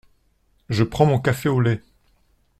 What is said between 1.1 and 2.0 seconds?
café au lait!